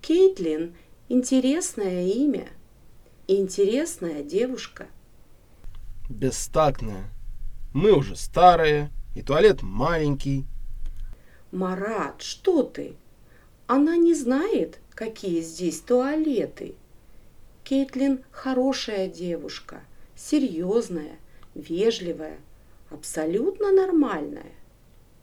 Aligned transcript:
Кейтлин– 0.00 0.74
интересное 1.08 2.06
имя. 2.06 2.48
Интересная 3.28 4.22
девушка. 4.22 4.86
Бестактная. 6.08 7.10
Мы 7.74 7.92
уже 7.92 8.16
старые, 8.16 8.90
и 9.14 9.20
туалет 9.22 9.62
маленький. 9.62 10.46
Марат, 11.52 12.22
что 12.22 12.62
ты? 12.62 12.96
Она 13.66 13.96
не 13.96 14.14
знает, 14.14 14.78
какие 14.94 15.42
здесь 15.42 15.80
туалеты. 15.80 16.74
Кейтлин 17.62 18.24
хорошая 18.30 19.06
девушка, 19.06 19.82
серьезная, 20.16 21.18
вежливая, 21.54 22.38
абсолютно 22.88 23.70
нормальная. 23.70 24.52